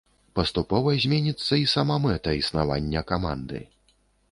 Паступова 0.37 0.93
зменіцца 1.03 1.53
і 1.65 1.69
сама 1.75 1.99
мэта 2.07 2.29
існавання 2.41 3.07
каманды. 3.15 3.65